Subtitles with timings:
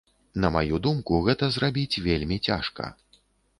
[0.45, 2.93] На маю думку, гэта зрабіць вельмі цяжка.